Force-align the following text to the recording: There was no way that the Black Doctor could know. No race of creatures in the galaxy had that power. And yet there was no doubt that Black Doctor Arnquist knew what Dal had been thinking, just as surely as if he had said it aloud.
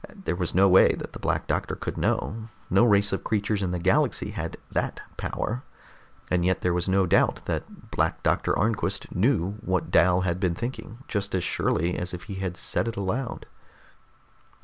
There 0.25 0.35
was 0.35 0.55
no 0.55 0.67
way 0.67 0.93
that 0.97 1.13
the 1.13 1.19
Black 1.19 1.45
Doctor 1.45 1.75
could 1.75 1.95
know. 1.95 2.49
No 2.71 2.83
race 2.83 3.13
of 3.13 3.23
creatures 3.23 3.61
in 3.61 3.69
the 3.69 3.77
galaxy 3.77 4.31
had 4.31 4.57
that 4.71 4.99
power. 5.15 5.61
And 6.31 6.43
yet 6.43 6.61
there 6.61 6.73
was 6.73 6.87
no 6.87 7.05
doubt 7.05 7.45
that 7.45 7.91
Black 7.91 8.23
Doctor 8.23 8.57
Arnquist 8.57 9.13
knew 9.15 9.57
what 9.63 9.91
Dal 9.91 10.21
had 10.21 10.39
been 10.39 10.55
thinking, 10.55 11.03
just 11.07 11.35
as 11.35 11.43
surely 11.43 11.99
as 11.99 12.15
if 12.15 12.23
he 12.23 12.33
had 12.41 12.57
said 12.57 12.87
it 12.87 12.97
aloud. 12.97 13.45